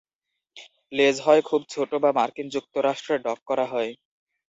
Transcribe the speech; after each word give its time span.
লেজ 0.91 1.15
হয় 1.25 1.41
খুব 1.49 1.61
ছোট 1.73 1.91
বা 2.03 2.09
মার্কিন 2.11 2.47
যুক্তরাষ্ট্রে 2.55 3.15
ডক 3.25 3.39
করা 3.49 3.65
হয়। 3.73 3.91